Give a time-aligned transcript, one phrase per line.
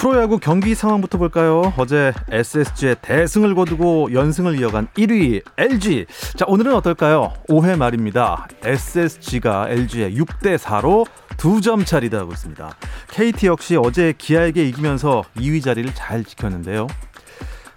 [0.00, 1.72] 프로야구 경기 상황부터 볼까요?
[1.76, 6.06] 어제 SSG의 대승을 거두고 연승을 이어간 1위 LG.
[6.36, 7.34] 자, 오늘은 어떨까요?
[7.48, 8.46] 5회 말입니다.
[8.62, 11.04] SSG가 LG의 6대 4로
[11.36, 12.70] 두 점 차리다 하고 있습니다.
[13.10, 16.86] KT 역시 어제 기아에게 이기면서 2위 자리를 잘 지켰는데요.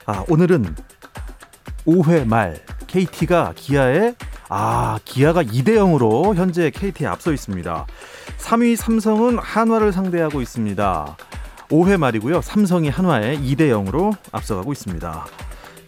[0.05, 0.75] 아, 오늘은
[1.88, 4.13] 5회 말 KT가 기아에
[4.47, 7.88] 아, 기아가 2대 0으로 현재 KT에 앞서 있습니다.
[8.38, 11.17] 3위 삼성은 한화를 상대하고 있습니다.
[11.72, 12.41] 5회 말이고요.
[12.41, 15.25] 삼성이 한화에 2대 0으로 앞서가고 있습니다.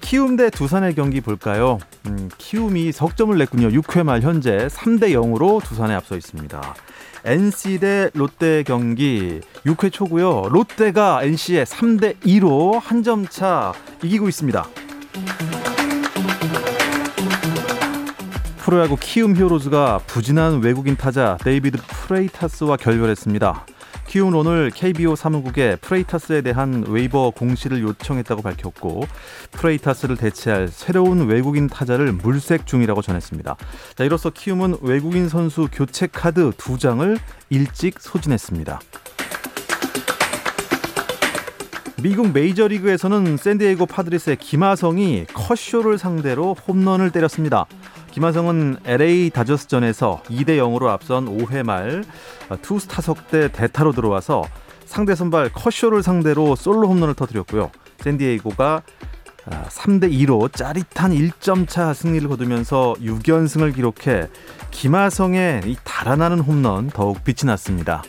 [0.02, 1.80] 키움 대 두산의 경기 볼까요?
[2.08, 3.70] 음, 키움이 석점을 냈군요.
[3.70, 6.76] 6회 말 현재 3대 0으로 두산에 앞서 있습니다.
[7.26, 10.50] NC 대 롯데 경기 6회 초고요.
[10.50, 13.74] 롯데가 NC에 3대 2로 한 점 차
[14.04, 14.66] 이기고 있습니다.
[18.58, 23.66] 프로야구 키움 히어로즈가 부진한 외국인 타자 데이비드 프레이타스와 결별했습니다.
[24.08, 29.08] 키움은 오늘 KBO 사무국에 프레이타스에 대한 웨이버 공시를 요청했다고 밝혔고
[29.52, 33.56] 프레이타스를 대체할 새로운 외국인 타자를 물색 중이라고 전했습니다.
[33.96, 37.18] 자, 이로써 키움은 외국인 선수 교체 카드 두 장을
[37.50, 38.80] 일찍 소진했습니다.
[42.04, 47.66] 미국 메이저리그에서는 샌디에이고 파드리스의 김하성이 커쇼를 상대로 홈런을 때렸습니다.
[48.14, 52.04] 김하성은 LA 다저스전에서 2대 0으로 앞선 5회 말
[52.62, 54.44] 투수 타석 때 대타로 들어와서
[54.86, 57.72] 상대 선발 커쇼를 상대로 솔로 홈런을 터뜨렸고요.
[58.02, 58.84] 샌디에이고가
[59.48, 64.30] 3대 2로 짜릿한 1점 차 승리를 거두면서 6연승을 기록해
[64.70, 68.04] 김하성의 이 달아나는 홈런 더욱 빛이 났습니다.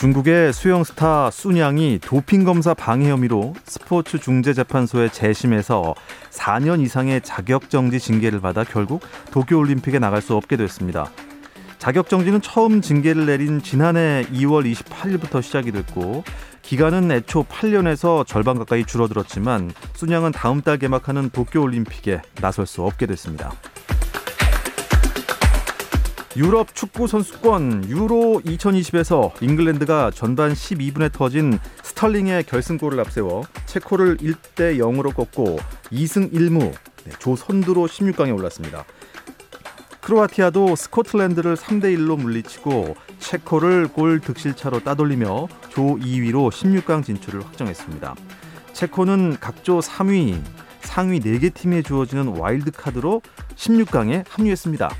[0.00, 5.94] 중국의 수영 스타 쑨양이 도핑 검사 방해 혐의로 스포츠 중재 재판소의 재심에서
[6.30, 11.10] 4년 이상의 자격 정지 징계를 받아 결국 도쿄 올림픽에 나갈 수 없게 됐습니다.
[11.76, 16.24] 자격 정지는 처음 징계를 내린 지난해 2월 28일부터 시작이 됐고
[16.62, 23.04] 기간은 애초 8년에서 절반 가까이 줄어들었지만 순양은 다음 달 개막하는 도쿄 올림픽에 나설 수 없게
[23.04, 23.52] 됐습니다.
[26.36, 35.12] 유럽 축구 선수권 유로 2020에서 잉글랜드가 전반 12분에 터진 스털링의 결승골을 앞세워 체코를 1대 0으로
[35.12, 35.58] 꺾고
[35.90, 36.72] 2승 1무
[37.18, 38.84] 조 선두로 16강에 올랐습니다.
[40.02, 48.14] 크로아티아도 스코틀랜드를 3대 1로 물리치고 체코를 골 득실차로 따돌리며 조 2위로 16강 진출을 확정했습니다.
[48.72, 50.40] 체코는 각조 3위,
[50.80, 53.20] 상위 4개 팀에 주어지는 와일드 카드로
[53.56, 54.90] 16강에 합류했습니다.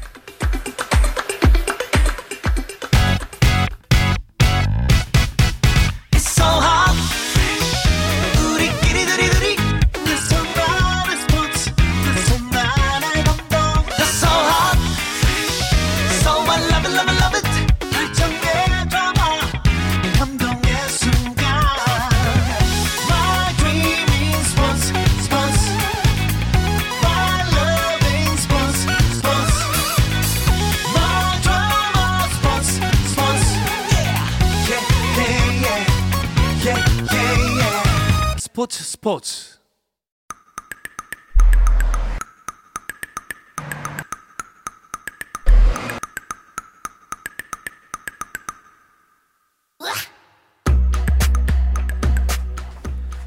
[39.10, 39.59] 스포츠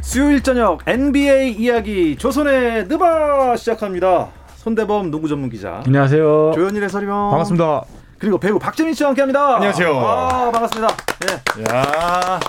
[0.02, 4.30] 수요일 저녁 NBA 이야기 조선의 느바 시작합니다.
[4.56, 5.82] 손대범 농구 전문 기자.
[5.86, 6.52] 안녕하세요.
[6.56, 7.32] 조현일 해설위원.
[7.32, 7.84] 반갑습니다.
[8.20, 9.56] 그리고 배우 박재민 씨와 함께합니다.
[9.56, 9.98] 안녕하세요.
[9.98, 10.96] 아, 반갑습니다.
[11.28, 11.64] 네.
[11.74, 12.40] 야.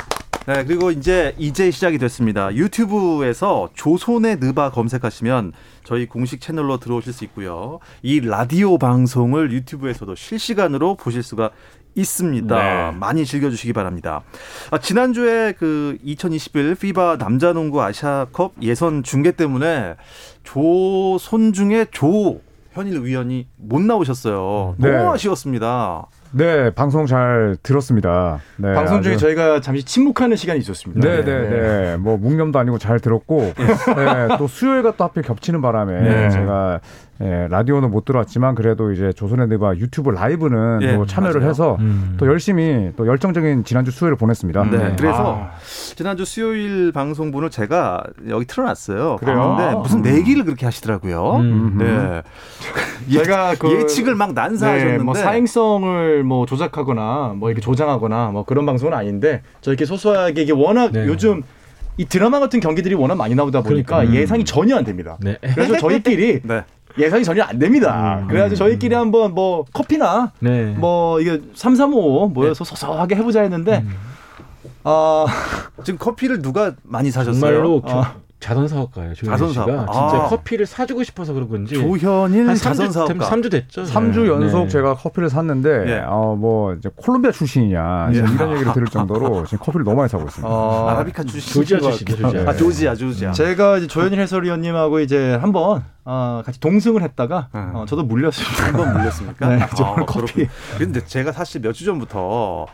[0.47, 2.55] 네, 그리고 이제 이제 시작이 됐습니다.
[2.55, 5.53] 유튜브에서 조선의 느바 검색하시면
[5.85, 7.79] 저희 공식 채널로 들어오실 수 있고요.
[8.03, 11.51] 이 라디오 방송을 유튜브에서도 실시간으로 보실 수가
[11.95, 12.91] 있습니다.
[12.91, 12.99] 네.
[12.99, 14.21] 많이 즐겨주시기 바랍니다.
[14.71, 19.95] 아, 지난주에 그 2021 피바 남자농구 아시아컵 예선 중계 때문에
[20.43, 22.41] 조손 중에 조
[22.73, 24.75] 현일 위원이 못 나오셨어요.
[24.77, 24.99] 너무 네.
[24.99, 26.07] 아쉬웠습니다.
[26.37, 28.41] 네, 방송 잘 들었습니다.
[28.57, 31.01] 네, 방송 중에 아주- 저희가 잠시 침묵하는 시간이 있었습니다.
[31.09, 31.97] 네, 네, 네.
[31.97, 36.31] 뭐 묵념도 아니고 잘 들었고, 네, 또 수요일과 또 하필 겹치는 바람에 네.
[36.31, 36.81] 제가
[37.21, 41.51] 예, 라디오는 못 들어왔지만 그래도 이제 조선의 드바 유튜브 라이브는 예, 또 참여를 맞아요.
[41.51, 42.17] 해서 음.
[42.19, 44.65] 또 열심히 또 열정적인 지난주 수요일을 보냈습니다.
[44.65, 44.77] 네.
[44.79, 44.97] 네.
[44.99, 45.51] 그래서 아.
[45.95, 49.19] 지난주 수요일 방송분을 제가 여기 틀어놨어요.
[49.21, 49.55] 그래요?
[49.57, 51.37] 근데 무슨 내기를 그렇게 하시더라고요.
[51.37, 51.77] 음.
[51.79, 52.23] 네.
[53.11, 54.99] 제가 그 예측을 막 난사하셨는데.
[54.99, 60.43] 네, 뭐 사행성을 뭐 조작하거나 뭐 이렇게 조장하거나 뭐 그런 방송은 아닌데 저 이렇게 소소하게
[60.43, 61.07] 이게 워낙 네.
[61.07, 61.43] 요즘
[61.97, 64.21] 이 드라마 같은 경기들이 워낙 많이 나오다 보니까 그러니까.
[64.21, 65.17] 예상이 전혀 안 됩니다.
[65.21, 65.39] 네.
[65.41, 66.65] 그래서 저희끼리 네.
[66.99, 68.21] 예상이 전혀 안 됩니다.
[68.23, 68.29] 음.
[68.29, 70.75] 그래가지고 저희끼리 한번 뭐 커피나 네.
[70.77, 73.95] 뭐 이게 삼삼오오 모여서 소소하게 해보자 했는데 음.
[74.85, 75.27] 아
[75.85, 77.41] 지금 커피를 누가 많이 사셨어요?
[77.41, 78.17] 정말로 아.
[78.45, 79.15] 조- 자선 사업가예요.
[79.15, 79.93] 조현일 자선 씨가 사업가.
[79.93, 80.29] 진짜 아.
[80.29, 83.31] 커피를 사주고 싶어서 그런 건지 조현일 한 자선 3주, 사업가.
[83.31, 83.85] 3주 됐죠.
[83.85, 84.29] 3주 네.
[84.29, 84.69] 연속 네.
[84.69, 85.99] 제가 커피를 샀는데 예.
[86.07, 88.19] 어뭐 이제 콜롬비아 출신이냐 예.
[88.19, 90.47] 이런 얘기를 들을 정도로 지금 커피를 너무 많이 사고 있습니다.
[90.49, 91.53] 어, 아라비카 출신.
[91.55, 92.49] 조지아 출신이죠, 조지아.
[92.49, 93.33] 아 조지아 조지아.
[93.33, 97.71] 제가 이제 조현일 해설위원님하고 이제 한번 어, 같이 동승을 했다가 음.
[97.75, 98.67] 어, 저도 물렸습니다.
[98.67, 99.49] 한번 물렸습니까?
[99.57, 100.47] 네, 아, 저는 커피.
[100.77, 102.67] 근데 제가 사실 몇 주 전부터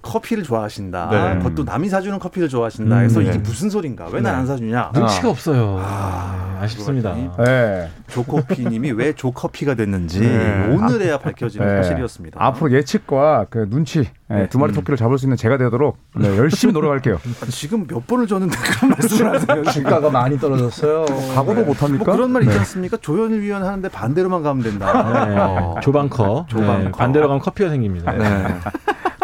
[0.00, 1.08] 커피를 좋아하신다.
[1.10, 1.38] 네.
[1.38, 2.96] 그것도 남이 사주는 커피를 좋아하신다.
[2.98, 3.26] 음, 해서 네.
[3.28, 4.06] 이게 무슨 소린가?
[4.10, 4.90] 왜 난 안 사주냐?
[5.02, 5.30] 눈치가 아.
[5.30, 5.78] 없어요.
[5.80, 7.14] 아, 네, 아쉽습니다.
[7.14, 7.90] 그러더니 네.
[8.08, 10.66] 조커피님이 왜 조커피가 됐는지 네.
[10.68, 11.82] 오늘에야 밝혀지는 네.
[11.82, 12.42] 사실이었습니다.
[12.44, 14.48] 앞으로 예측과 그 눈치 예, 네.
[14.48, 17.18] 두 마리 토끼를 잡을 수 있는 제가 되도록 네, 열심히 노력할게요.
[17.50, 19.64] 지금 몇 번을 줬는데 그런 말씀을 하세요.
[19.64, 21.04] 주가가 많이 떨어졌어요.
[21.34, 22.04] 각오도 못합니까?
[22.04, 22.58] 뭐 그런 말 있지 네.
[22.60, 22.96] 않습니까?
[22.98, 25.26] 조현일 위원 하는데 반대로만 가면 된다.
[25.26, 25.36] 네.
[25.38, 25.74] 어.
[25.82, 26.46] 조반커.
[26.48, 26.78] 조반커.
[26.84, 28.12] 네, 반대로 가면 커피가 생깁니다.
[28.12, 28.44] 네.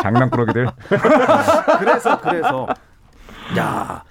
[0.03, 0.69] 장난꾸러기들.
[1.79, 2.67] 그래서 그래서
[3.59, 4.03] 야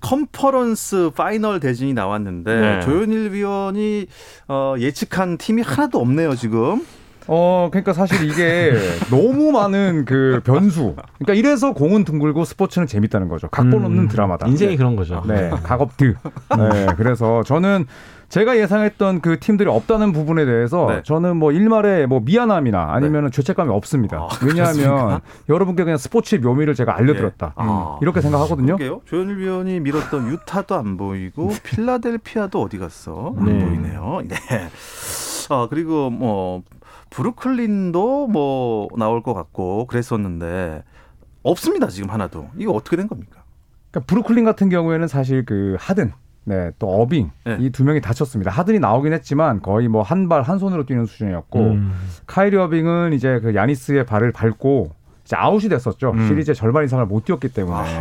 [0.00, 2.80] 컨퍼런스 파이널 대진이 나왔는데 네.
[2.80, 4.06] 조현일 위원이
[4.48, 6.84] 어, 예측한 팀이 하나도 없네요 지금.
[7.28, 8.72] 어, 그러니까 사실 이게
[9.10, 10.94] 너무 많은 그 변수.
[11.18, 13.48] 그러니까 이래서 공은 둥글고 스포츠는 재밌다는 거죠.
[13.48, 14.46] 각본 없는 음, 드라마다.
[14.46, 15.22] 인생이 그런 거죠.
[15.26, 16.14] 네, 각업드.
[16.56, 17.86] 네, 그래서 저는
[18.28, 21.02] 제가 예상했던 그 팀들이 없다는 부분에 대해서 네.
[21.04, 24.16] 저는 뭐 일말의 뭐 미안함이나 아니면 죄책감이 없습니다.
[24.18, 25.20] 아, 왜냐하면?
[25.48, 27.46] 여러분께 그냥 스포츠의 묘미를 제가 알려드렸다.
[27.46, 27.52] 예.
[27.54, 27.98] 아.
[28.02, 28.76] 이렇게 생각하거든요.
[28.78, 29.00] 그러게요.
[29.04, 33.32] 조현일 위원이 밀었던 유타도 안 보이고 필라델피아도 어디 갔어?
[33.38, 33.64] 안 네.
[33.64, 34.22] 보이네요.
[34.26, 34.36] 네.
[35.48, 36.62] 아 그리고 뭐
[37.16, 40.84] 브루클린도 뭐 나올 것 같고 그랬었는데
[41.42, 42.48] 없습니다 지금 하나도.
[42.58, 43.42] 이거 어떻게 된 겁니까?
[43.90, 46.12] 그러니까 브루클린 같은 경우에는 사실 그 하든
[46.44, 47.56] 네, 또 어빙 네.
[47.58, 48.50] 이두 명이 다쳤습니다.
[48.50, 51.94] 하든이 나오긴 했지만 거의 뭐 한 발한 손으로 뛰는 수준이었고 음.
[52.26, 54.90] 카이리 어빙은 이제 그 야니스의 발을 밟고
[55.24, 56.10] 이제 아웃이 됐었죠.
[56.10, 56.28] 음.
[56.28, 57.98] 시리즈의 절반 이상을 못 뛰었기 때문에.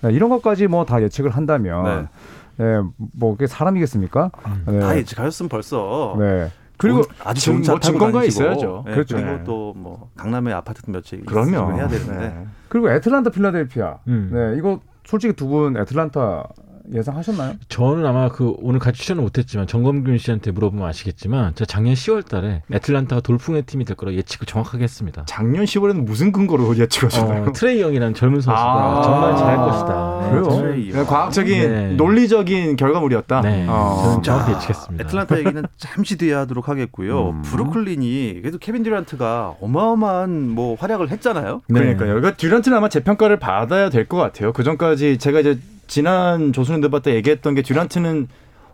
[0.00, 2.08] 네, 이런 것까지 뭐 다 예측을 한다면
[2.56, 2.64] 네.
[3.12, 4.30] 뭐 그게 사람이겠습니까?
[4.66, 4.80] 네.
[4.80, 6.16] 다 예측하셨으면 벌써.
[6.18, 6.50] 네.
[6.78, 8.24] 그리고 아주 증- 좋은 차뭐 다니시고.
[8.44, 8.82] 있어야죠.
[8.86, 9.16] 네, 그렇죠.
[9.16, 9.44] 그리고 네.
[9.44, 11.72] 또뭐 강남에 아파트 몇채 그럼요.
[11.76, 12.18] 해야 되는데.
[12.18, 12.46] 네.
[12.68, 13.98] 그리고 애틀란타 필라델피아.
[14.08, 14.30] 음.
[14.32, 16.48] 네, 이거 솔직히 두 분 애틀란타
[16.94, 17.54] 예상하셨나요?
[17.68, 23.20] 저는 아마 그 오늘 같이 출연은 못했지만 정범균 씨한테 물어보면 아시겠지만 제가 작년 10월달에 애틀란타가
[23.22, 25.24] 돌풍의 팀이 될 거라 예측을 정확하게 했습니다.
[25.26, 27.44] 작년 10월에는 무슨 근거로 예측하셨나요?
[27.44, 29.02] 어, 트레이 영이라는 젊은 선수가 아.
[29.02, 30.20] 정말 잘할 것이다.
[30.22, 30.48] 네, 그래요?
[30.60, 30.92] 트레이.
[30.92, 31.88] 네, 과학적인 네.
[31.94, 33.40] 논리적인 결과물이었다.
[33.42, 34.00] 네, 어.
[34.04, 35.04] 저는 정확히 자, 예측했습니다.
[35.04, 37.30] 애틀란타 얘기는 잠시 뒤에 하도록 하겠고요.
[37.30, 37.42] 음.
[37.42, 41.62] 브루클린이 그래도 케빈 듀란트가 어마어마한 뭐 활약을 했잖아요.
[41.68, 41.80] 네.
[41.80, 42.14] 그러니까요.
[42.14, 44.52] 그러니까 듀란트는 아마 재평가를 받아야 될 것 같아요.
[44.52, 48.28] 그 전까지 제가 이제 지난 조선의 느바 때 얘기했던 게 듀란트는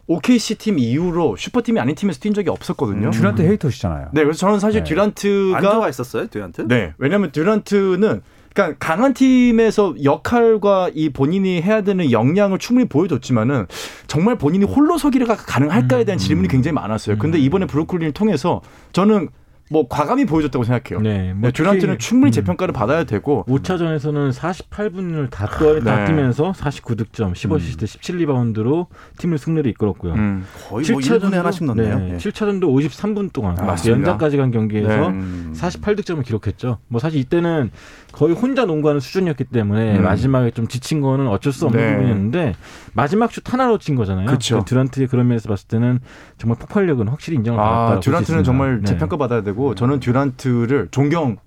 [0.06, 3.09] OKC 팀 이후로 슈퍼팀이 아닌 팀에서 뛴 적이 없었거든요.
[3.09, 3.11] 음.
[3.11, 4.08] 듀란트 hater시잖아요.
[4.13, 4.91] 네, 그래서 저는 사실 네.
[4.91, 6.63] 듀란트가 안 좋아 있었어요, 듀란트?
[6.63, 8.22] 네, 왜냐하면 듀란트는
[8.55, 13.67] 그러니까 강한 팀에서 역할과 이 본인이 해야 되는 역량을 충분히 보여줬지만은
[14.06, 17.17] 정말 본인이 홀로 서기가 가능할까에 대한 질문이 굉장히 많았어요.
[17.19, 18.60] 근데 이번에 브루클린을 통해서
[18.93, 19.29] 저는
[19.72, 21.00] 뭐 과감히 보여줬다고 생각해요.
[21.00, 25.48] 네, 뭐 네, 듀란트는 특히, 충분히 음, 재평가를 받아야 되고 5차전에서는 48분을 다,
[25.82, 26.05] 네.
[26.05, 28.86] 뛰면서 49득점, 15시스트, 17리바운드로
[29.17, 30.12] 팀을 승리를 이끌었고요.
[30.12, 30.44] 음.
[30.69, 31.98] 거의 뭐 1분에 하나씩 넣네요.
[31.98, 32.17] 네, 예.
[32.19, 33.74] 7차전도 53분 동안 아.
[33.84, 35.08] 연장까지 간 경기에서 네.
[35.08, 35.55] 음.
[35.56, 36.79] 48득점을 기록했죠.
[36.88, 37.70] 뭐 사실 이때는
[38.12, 40.02] 거의 혼자 농구하는 수준이었기 때문에 음.
[40.02, 41.92] 마지막에 좀 지친 거는 어쩔 수 없는 네.
[41.92, 42.54] 부분이었는데
[42.92, 44.26] 마지막 슛 하나로 친 거잖아요.
[44.26, 44.58] 그쵸.
[44.58, 46.00] 그 듀란트의 그런 면에서 봤을 때는
[46.38, 48.00] 정말 폭발력은 확실히 인정을 아, 받았다.
[48.00, 48.84] 듀란트는 정말 네.
[48.84, 51.38] 재평가 받아야 되고 저는 듀란트를 존경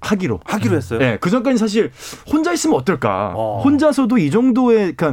[0.00, 0.98] 하기로 하기로 했어요.
[0.98, 1.90] 네, 그 전까지 사실
[2.32, 3.34] 혼자 있으면 어떨까?
[3.36, 3.60] 어.
[3.62, 5.10] 혼자서도 이 정도의 그러니까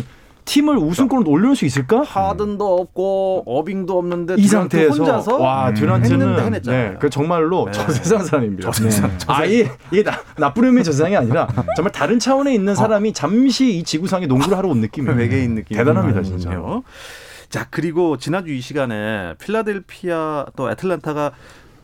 [0.48, 2.02] 팀을 우승권으로 올려놓을 수 있을까?
[2.02, 5.74] 하든도 없고 어빙도 없는데 이 상태에서 혼자서 와 음.
[5.76, 6.72] 듀란트는 했는데.
[6.72, 7.72] 네, 그 정말로 네.
[7.74, 8.72] 저 세상 사람입니다.
[8.72, 13.78] 저세상, 아예 이게 나, 나쁜 의미의 저 세상이 아니라 정말 다른 차원에 있는 사람이 잠시
[13.78, 15.18] 이 지구상에 농구를 하러 온 느낌이에요.
[15.18, 16.50] 외계인 느낌 대단합니다 진짜.
[17.50, 21.32] 자 그리고 지난주 이 시간에 필라델피아 또 애틀란타가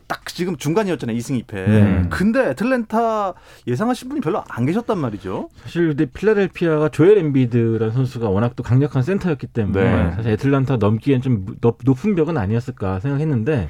[0.08, 1.18] 딱 지금 중간이었잖아요.
[1.18, 1.54] 2승 2패.
[1.54, 2.06] 네.
[2.10, 3.34] 근데 애틀랜타
[3.68, 5.50] 예상하신 분이 별로 안 계셨단 말이죠.
[5.64, 10.12] 사실 근데 필라델피아가 조엘 엠비드라는 선수가 워낙 또 강력한 센터였기 때문에 네.
[10.16, 13.70] 사실 애틀란타 넘기엔 좀 높- 높은 벽은 아니었을까 생각했는데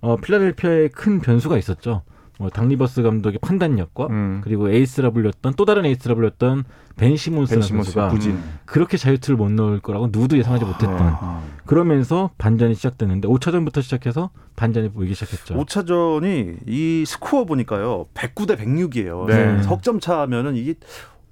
[0.00, 2.02] 어, 필라델피아에 큰 변수가 있었죠.
[2.42, 4.40] 뭐 닥 리버스 감독의 판단력과 음.
[4.42, 6.64] 그리고 에이스라 불렸던 또 다른 에이스라 불렸던
[6.96, 8.36] 벤 시몬스 선수가 부진.
[8.64, 11.40] 그렇게 자유투를 못 넣을 거라고 누구도 예상하지 못했던 아.
[11.64, 15.54] 그러면서 반전이 시작됐는데 5차전부터 시작해서 반전이 보이기 시작했죠.
[15.54, 18.06] 5차전이 이 스코어 보니까요.
[18.12, 19.26] 109대 106이에요.
[19.26, 19.62] 네.
[19.62, 20.74] 석점 차면은 이게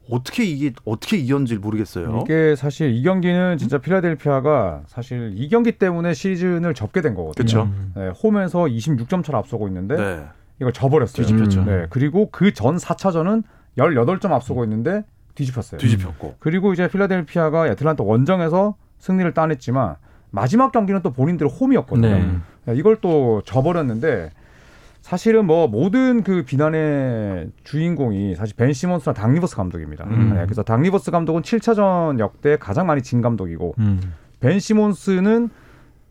[0.08, 2.22] 어떻게 이게 어떻게 이겼는지 모르겠어요.
[2.24, 7.44] 이게 사실 이 경기는 진짜 필라델피아가 사실 이 경기 때문에 시즌을 접게 된 거거든요.
[7.44, 7.62] 그쵸.
[7.62, 7.92] 음.
[7.96, 10.24] 네, 홈에서 26점 차를 앞서고 있는데 네.
[10.60, 11.26] 이걸 져버렸어요.
[11.26, 11.64] 뒤집혔죠.
[11.64, 13.42] 네, 그리고 그 전 4차전은
[13.78, 15.78] 18점 앞서고 있는데 뒤집혔어요.
[15.78, 16.36] 뒤집혔고.
[16.38, 19.96] 그리고 이제 필라델피아가 애틀란타 원정에서 승리를 따냈지만
[20.30, 22.08] 마지막 경기는 또 본인들 홈이었거든요.
[22.08, 22.36] 네.
[22.66, 24.30] 네, 이걸 또 져버렸는데
[25.00, 30.04] 사실은 뭐 모든 그 비난의 주인공이 사실 벤 시몬스나 닥 리버스 감독입니다.
[30.04, 30.34] 음.
[30.34, 34.12] 네, 그래서 닥 리버스 감독은 7차전 역대 가장 많이 진 감독이고 음.
[34.40, 35.48] 벤 시몬스는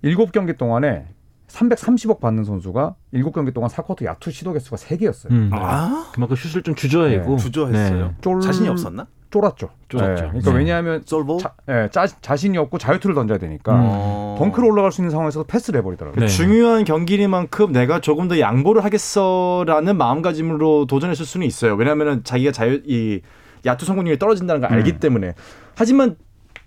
[0.03, 1.05] 7경기 동안에
[1.49, 5.31] 330억 받는 선수가 7경기 동안 사쿼터 야투 시도 개수가 3개였어요.
[5.31, 5.49] 음.
[5.51, 8.05] 아, 그만큼 슛을 좀 주저해고 주저했어요.
[8.07, 8.15] 네.
[8.21, 8.41] 쫄...
[8.41, 9.07] 자신이 없었나?
[9.31, 9.69] 쫄았죠.
[9.89, 10.23] 쫄았죠.
[10.23, 10.57] 네, 그러니까 네.
[10.57, 11.37] 왜냐하면 솔보?
[11.37, 13.79] 자, 예, 짜, 자신이 없고 자유투를 던져야 되니까 음.
[13.83, 14.35] 어.
[14.39, 16.19] 덩크로 올라갈 수 있는 상황에서 패스를 해버리더라고요.
[16.19, 16.27] 네.
[16.27, 21.75] 중요한 경기니만큼 내가 조금 더 양보를 하겠어라는 마음가짐으로 도전했을 수는 있어요.
[21.75, 23.21] 왜냐하면 자기가 자유 이
[23.65, 24.99] 야투 성공률이 떨어진다는 걸 알기 음.
[24.99, 25.35] 때문에.
[25.75, 26.15] 하지만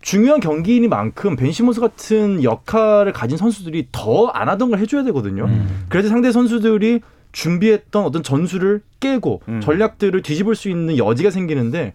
[0.02, 5.44] 중요한 경기니만큼 벤 시몬스 같은 역할을 가진 선수들이 더 안 하던 걸 해줘야 되거든요.
[5.44, 5.84] 음.
[5.88, 7.00] 그래서 상대 선수들이
[7.32, 9.60] 준비했던 어떤 전술을 깨고 음.
[9.60, 11.92] 전략들을 뒤집을 수 있는 여지가 생기는데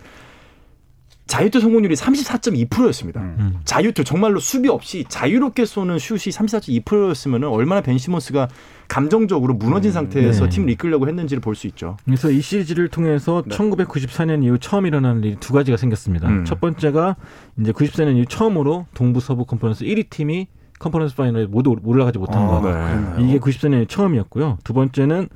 [1.27, 3.21] 자유투 성공률이 34.2%였습니다.
[3.21, 3.35] 음.
[3.39, 3.59] 음.
[3.65, 8.47] 자유투 정말로 수비 없이 자유롭게 쏘는 슛이 34.2%였으면 얼마나 벤 시몬스가
[8.87, 10.49] 감정적으로 무너진 상태에서 네.
[10.49, 11.97] 팀을 이끌려고 했는지를 볼 수 있죠.
[12.05, 13.55] 그래서 이 시리즈를 통해서 네.
[13.55, 16.29] 1994년 이후 처음 일어나는 일이 두 가지가 생겼습니다.
[16.29, 16.45] 음.
[16.45, 17.15] 첫 번째가
[17.59, 20.47] 이제 94년 이후 처음으로 동부 서부 컨퍼런스 1위 팀이
[20.79, 22.61] 컨퍼런스 파이널에 모두 올라가지 못한 아, 거.
[22.61, 23.19] 그랬나요?
[23.25, 24.59] 이게 94년이 처음이었고요.
[24.63, 25.27] 두 번째는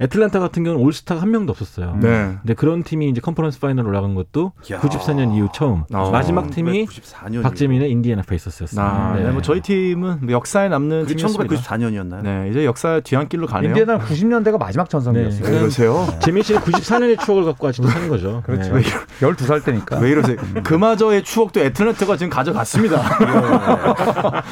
[0.00, 1.96] 애틀란타 같은 경우는 올스타가 한 명도 없었어요.
[2.00, 2.36] 네.
[2.40, 4.80] 근데 그런 팀이 이제 컨퍼런스 파이널 올라간 것도 야.
[4.80, 5.84] 94년 이후 처음.
[5.92, 6.10] 어.
[6.10, 7.42] 마지막 팀이 94년.
[7.42, 8.82] 박재민의 인디애나 페이서스였습니다.
[8.82, 9.30] 아, 네.
[9.30, 11.54] 뭐 저희 팀은 뭐 역사에 남는 그게 팀이었습니다.
[11.56, 12.22] 1994년이었나요?
[12.22, 13.70] 네, 이제 역사 뒤안길로 가네요.
[13.70, 15.42] 인디애나 90년대가 마지막 전성기였어요.
[15.44, 15.50] 네.
[15.50, 16.06] 왜 이러세요?
[16.20, 18.42] 재민 씨는 94년의 추억을 갖고 아직도 사는 거죠.
[18.46, 18.74] 그렇죠.
[18.74, 18.82] 네.
[19.20, 19.98] 12살 때니까.
[19.98, 20.36] 왜 이러세요?
[20.64, 23.00] 그마저의 추억도 애틀랜타가 지금 가져갔습니다.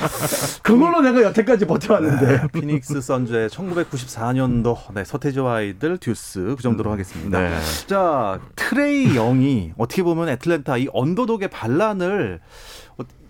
[0.68, 2.48] 그걸로 내가 여태까지 버텨왔는데.
[2.52, 7.40] 피닉스 선즈의 1994년도 네, 서태지와 아이들 듀스 그 정도로 하겠습니다.
[7.40, 7.56] 네.
[7.86, 12.87] 자 트레이 영이 어떻게 보면 애틀랜타 이 언더독의 반란을 어,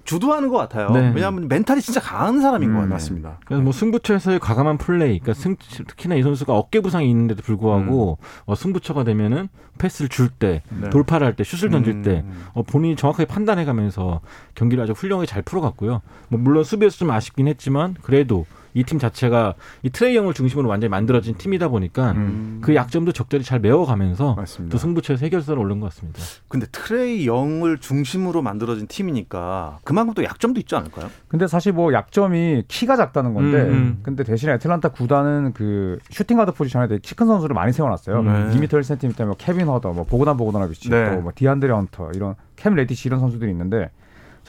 [0.09, 0.89] 주도하는 것 같아요.
[0.91, 1.13] 네.
[1.15, 2.95] 왜냐하면 멘탈이 진짜 강한 사람인 것 같아요.
[2.95, 3.39] 맞습니다.
[3.45, 8.55] 그래서 뭐 승부처에서의 과감한 플레이, 그러니까 승, 특히나 이 선수가 어깨 부상이 있는데도 불구하고 어,
[8.55, 10.89] 승부처가 되면은 패스를 줄 때, 네.
[10.89, 12.03] 돌파를 할 때, 슛을 던질 음.
[12.03, 12.25] 때
[12.55, 14.23] 어, 본인이 정확하게 판단해가면서
[14.55, 16.01] 경기를 아주 훌륭하게 잘 풀어갔고요.
[16.29, 18.47] 뭐 물론 수비에서 좀 아쉽긴 했지만 그래도
[18.79, 22.61] 이 팀 자체가 이 트레이 영을 중심으로 완전히 만들어진 팀이다 보니까 음.
[22.63, 24.73] 그 약점도 적절히 잘 메워가면서 맞습니다.
[24.73, 26.21] 또 승부처에서 해결사를 올린 것 같습니다.
[26.49, 31.11] 근데 트레이 영을 중심으로 만들어진 팀이니까 그만큼 또 약점도 있지 않을까요?
[31.29, 34.01] 근데 사실 뭐 약점이 키가 작다는 건데, 음, 음.
[34.03, 38.23] 근데 대신에 애틀란타 구단은 그 슈팅 가드 포지션에 되게 키 큰 선수를 많이 세워놨어요.
[38.23, 38.31] 네.
[38.31, 41.17] 2m 1cm, 뭐 케빈 허더, 뭐 보그단 보그다노비치, 네.
[41.17, 43.91] 또뭐 디안드레 헌터 이런 캠 레디시 이런 선수들이 있는데,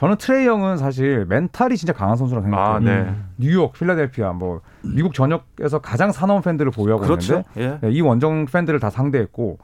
[0.00, 2.74] 저는 트레이 영은 사실 멘탈이 진짜 강한 선수라고 생각해요.
[2.74, 3.14] 아, 네.
[3.36, 7.44] 뉴욕, 필라델피아, 뭐 미국 전역에서 가장 사나운 팬들을 보유하고 그렇죠.
[7.54, 7.78] 있는데 예.
[7.82, 9.58] 네, 이 원정 팬들을 다 상대했고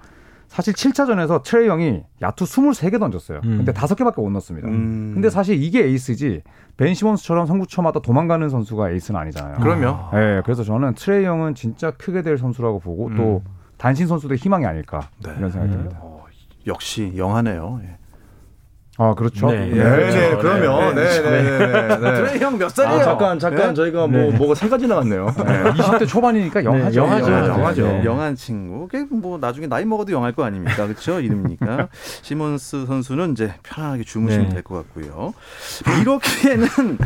[0.49, 3.41] 사실 7차전에서 트레이 영이 야투 23개 던졌어요.
[3.45, 3.57] 음.
[3.57, 4.69] 근데 5개밖에 못 넣었습니다.
[4.69, 5.13] 음.
[5.15, 6.43] 근데 사실 이게 에이스지
[6.77, 9.57] 벤 시몬스처럼 승부처마다 도망가는 선수가 에이스는 아니잖아요.
[9.63, 13.43] 그러면 네, 그래서 저는 트레이 영은 진짜 크게 될 선수라고 보고 또
[13.79, 15.33] 단신 선수들의 희망이 아닐까 네.
[15.39, 15.97] 이런 생각이 듭니다.
[16.03, 16.27] 어,
[16.67, 17.81] 역시 영하네요.
[17.85, 17.97] 예.
[18.99, 19.51] 아 그렇죠.
[19.51, 19.67] 네.
[19.67, 22.15] 네, 네, 그러면 네, 네, 네, 네, 네.
[22.15, 23.05] 트레이 형몇 아, 살이에요?
[23.05, 23.75] 잠깐, 잠깐 예?
[23.75, 25.35] 저희가 뭐 뭐가 세 가지 나왔네요.
[25.37, 25.45] 네.
[25.73, 27.01] 20대 초반이니까 영하죠.
[27.01, 27.31] 영하죠.
[27.33, 27.51] 영하죠.
[27.53, 27.83] 영하죠.
[27.83, 28.05] 네.
[28.05, 28.89] 영한 친구.
[29.11, 30.87] 뭐 나중에 나이 먹어도 영할 거 아닙니까?
[30.87, 31.21] 그렇죠?
[31.21, 31.89] 이름이니까.
[32.23, 34.55] 시몬스 선수는 이제 편안하게 주무시면 네.
[34.55, 35.35] 될것 같고요.
[36.01, 36.67] 이렇게는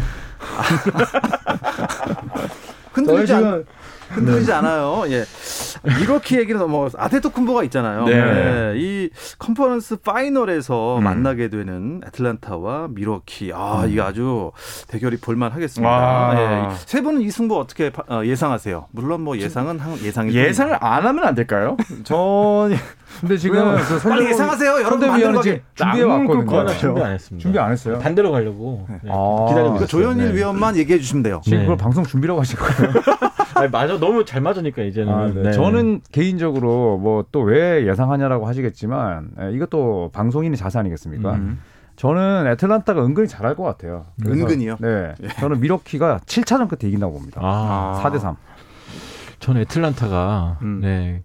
[2.92, 3.64] 흔들리지 않,
[4.10, 5.04] 흔들리지 않아요.
[5.08, 5.24] 예.
[6.02, 8.04] 이렇게 얘기를 넘어 아테토쿤보가 있잖아요.
[8.04, 8.12] 네.
[8.12, 8.72] 예.
[8.76, 11.04] 이 컨퍼런스 파이널에서 음.
[11.04, 13.52] 만나게 되는 애틀란타와 미러키.
[13.54, 14.50] 아, 이게 아주
[14.88, 15.90] 대결이 볼만 하겠습니다.
[15.90, 16.34] 와.
[16.70, 16.74] 예.
[16.86, 18.88] 세 분은 이 승부 어떻게 파- 어, 예상하세요?
[18.92, 21.76] 물론 뭐 예상은 한 예상이 예상을 안 하면 안 될까요?
[22.04, 22.76] 전
[23.20, 24.70] 근데 지금 그 빨리 예상하세요.
[24.82, 26.66] 여러분 만들어 지금 준비해 왔거든요.
[26.78, 27.42] 준비 안 했습니다.
[27.42, 27.98] 준비 안 했어요.
[27.98, 29.46] 반대로 가려고 네, 아.
[29.48, 29.86] 기다리고 그 있어요.
[29.86, 30.34] 조현일 네.
[30.36, 31.40] 위원만 얘기해 주시면 돼요.
[31.44, 31.64] 지금 네.
[31.64, 32.92] 그걸 방송 준비라고 하신 거예요?
[33.54, 35.12] 아니, 맞아 너무 잘 맞으니까 이제는.
[35.12, 35.42] 아, 네.
[35.42, 35.52] 네.
[35.52, 41.32] 저는 개인적으로 뭐 또 왜 예상하냐라고 하시겠지만 에, 이것도 방송인의 자세 아니겠습니까?
[41.34, 41.60] 음.
[41.96, 44.06] 저는 애틀란타가 은근히 잘할 것 같아요.
[44.22, 44.76] 그래서, 은근히요?
[44.80, 45.14] 네.
[45.38, 47.40] 저는 미러키가 7차전 끝에 이긴다고 봅니다.
[47.44, 48.36] 아, 4대 3.
[49.38, 50.80] 저는 애틀란타가 음.
[50.82, 51.22] 네.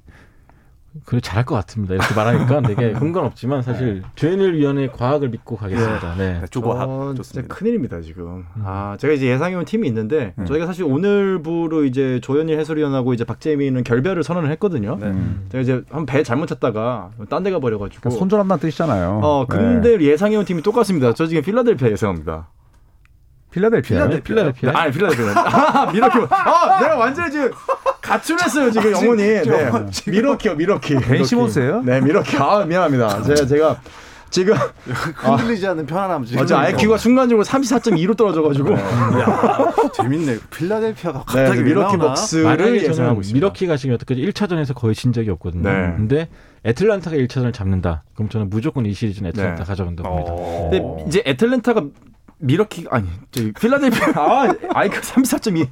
[1.03, 1.93] 그래 잘할 것 같습니다.
[1.95, 6.15] 이렇게 말하니까 되게 근건 없지만 사실 조현일 위원의 과학을 믿고 가겠습니다.
[6.17, 6.39] 네.
[6.39, 7.53] 네, 조보합 어, 진짜 좋습니다.
[7.53, 8.45] 큰일입니다 지금.
[8.63, 10.45] 아 제가 이제 예상해온 팀이 있는데 음.
[10.45, 14.97] 저희가 사실 오늘부로 이제 조현일 해설위원하고 이제 박재민은 결별을 선언을 했거든요.
[14.99, 15.07] 네.
[15.07, 15.47] 음.
[15.51, 18.01] 제가 이제 한 배 잘못 탔다가 딴 데 가 버려가지고.
[18.01, 19.19] 그러니까 손절한다는 뜻이잖아요.
[19.21, 19.57] 어 네.
[19.57, 21.13] 근데 예상해온 팀이 똑같습니다.
[21.13, 22.47] 저 지금 필라델피아 예상합니다.
[23.51, 24.07] 필라델피아.
[24.07, 24.71] 네, 필라델피아.
[24.75, 25.33] 아니 필라델피아.
[25.87, 26.17] 아 밀워키.
[26.29, 27.51] 아 내가 완전히 지금
[28.05, 29.21] 가출했어요 지금 영혼이.
[29.23, 29.43] 네.
[30.07, 30.95] 밀워키요 밀워키.
[31.01, 31.81] 벤 시몬스예요?
[31.81, 32.37] 네 밀워키.
[32.37, 33.23] 아 미안합니다.
[33.23, 33.81] 제가 제가
[34.29, 34.53] 지금
[35.15, 36.41] 흔들리지 않는 편안함 지금.
[36.43, 40.37] 어제 IQ가 순간적으로 34.2로 떨어져가지고 야, 재밌네.
[40.49, 41.97] 필라델피아가 네, 갑자기 왜 밀워키?
[41.97, 43.33] 벅스를 예상하고 있습니다.
[43.33, 45.63] 밀워키가 지금 여태까지 1차전에서 거의 진 적이 없거든요.
[45.69, 45.93] 네.
[45.95, 46.27] 근데
[46.65, 48.03] 애틀란타가 1차전을 잡는다.
[48.13, 49.67] 그럼 저는 무조건 이 시리즈는 애틀란타 네.
[49.67, 50.31] 가져간다고 봅니다.
[50.33, 50.69] 어.
[50.71, 51.83] 근데 이제 애틀랜타가
[52.45, 55.67] 밀워키 아니 저기 필라델피아 아 IQ 34.2.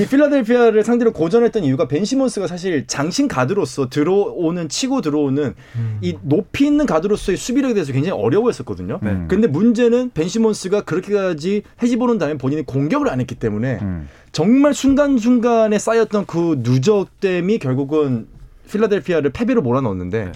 [0.00, 5.54] 이 필라델피아를 상대로 고전했던 이유가 벤 시몬스가 사실 장신 가드로서 들어오는 치고 들어오는
[6.02, 9.00] 이 높이 있는 가드로서의 수비력에 대해서 굉장히 어려워했었거든요.
[9.02, 9.24] 네.
[9.28, 14.08] 근데 문제는 벤 시몬스가 그렇게까지 헤집어놓은 다음에 본인이 공격을 안 했기 때문에 음.
[14.30, 18.28] 정말 순간순간에 쌓였던 그 누적됨이 결국은
[18.70, 20.32] 필라델피아를 패배로 몰아넣었는데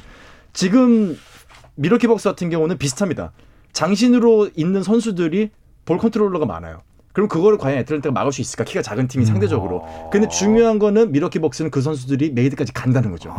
[0.53, 1.17] 지금
[1.77, 3.33] 밀워키 벅스 같은 경우는 비슷합니다.
[3.73, 5.51] 장신으로 있는 선수들이
[5.91, 6.83] ball controller가 많아요.
[7.13, 8.63] 그럼 그거를 과연 애틀랜타가 막을 수 있을까?
[8.63, 9.85] 키가 작은 팀이 상대적으로.
[10.13, 13.35] 근데 중요한 거는 밀워키 벅스는 그 선수들이 made까지 간다는 거죠.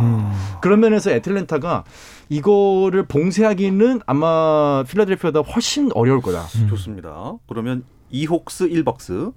[0.61, 1.85] 그런 면에서 애틀랜타가
[2.27, 6.45] 이거를 봉쇄하기는 아마 필라델피아보다 훨씬 어려울 거다.
[6.67, 7.35] 좋습니다.
[7.47, 9.33] 그러면 2혹스 1벅스.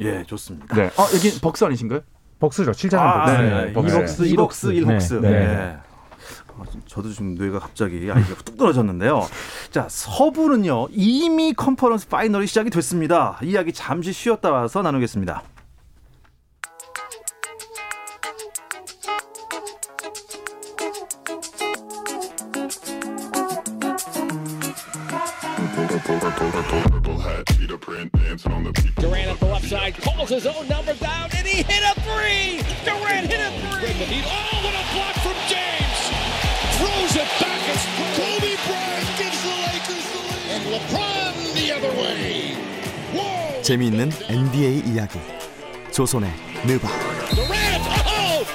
[0.00, 0.74] 예, 좋습니다.
[0.74, 0.90] 네.
[0.98, 2.00] 아, 여기 벅스 아니신가요?
[2.38, 2.72] 벅스죠.
[2.72, 3.32] 7차전 아, 벅스.
[3.40, 3.64] 네.
[3.64, 3.72] 네.
[3.72, 5.20] 벅스, 벅스, 2벅스, 1벅스.
[5.22, 5.30] 네.
[5.30, 5.46] 네.
[5.46, 5.91] 어,
[6.86, 9.26] 저도 지금 뇌가 갑자기 아이디가 뚝 떨어졌는데요.
[9.70, 10.88] 자, 서부는요.
[10.90, 13.38] 이미 conference final이 시작이 됐습니다.
[13.42, 15.42] 이야기 잠시 쉬었다 와서 나누겠습니다.
[34.24, 35.91] Oh!
[36.82, 37.62] Throws it back.
[37.70, 37.86] It's
[38.18, 42.56] Kobe Bryant gives the Lakers the lead, and LeBron the other way.
[43.14, 43.62] Whoa!
[43.62, 45.18] 재미있는 NBA 이야기
[45.92, 46.28] 조선의
[46.66, 48.46] 느바 oh.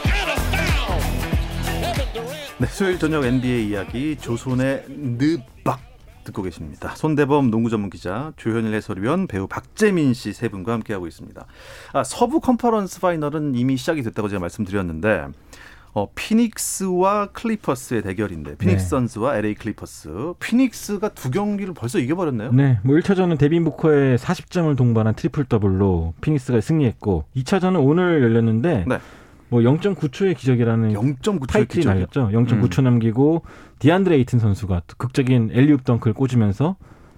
[2.59, 5.79] 네, 수요일 저녁 NBA 이야기 조선의 느박
[6.25, 6.93] 듣고 계십니다.
[6.97, 11.45] 손대범 농구 전문 기자, 조현일 해설위원, 배우 박재민 씨 세 분과 함께하고 있습니다.
[11.93, 15.27] 아, 서부 conference final은 이미 시작이 됐다고 제가 말씀드렸는데
[15.97, 18.89] 어, 피닉스와 클리퍼스의 대결인데 피닉스 네.
[18.89, 20.33] 선스와 LA 클리퍼스.
[20.39, 22.51] 피닉스가 두 경기를 벌써 이겨버렸네요.
[22.51, 28.99] 네, 뭐 1차전은 데빈 부커의 40점을 동반한 트리플 더블로 피닉스가 승리했고 2차전은 오늘 열렸는데 네.
[29.49, 31.93] 뭐 0.9초의 기적이라는 0.9초의 타이틀이 기적이요.
[31.93, 32.29] 날렸죠.
[32.31, 33.41] 0.9초 남기고
[33.79, 36.75] 디안드레 에이튼 선수가 또 극적인 alley-oop 덩크를 꽂으면서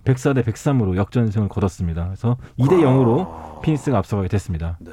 [0.10, 2.06] 104 대 103으로 역전승을 거뒀습니다.
[2.06, 4.78] 그래서 2대 0으로 피닉스가 앞서가게 됐습니다.
[4.80, 4.91] 네.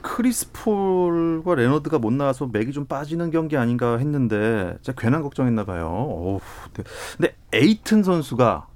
[0.00, 5.86] 크리스 폴과 레너드가 못 나와서 맥이 좀 빠지는 경기 아닌가 했는데 진짜 괜한 걱정했나 봐요.
[5.88, 6.40] 어우,
[6.74, 6.84] 네.
[7.16, 8.66] 근데 에이튼 선수가